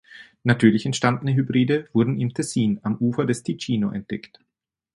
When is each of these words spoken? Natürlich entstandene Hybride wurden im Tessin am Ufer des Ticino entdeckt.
Natürlich 0.43 0.87
entstandene 0.87 1.35
Hybride 1.35 1.87
wurden 1.93 2.19
im 2.19 2.33
Tessin 2.33 2.79
am 2.81 2.95
Ufer 2.97 3.23
des 3.27 3.43
Ticino 3.43 3.91
entdeckt. 3.91 4.39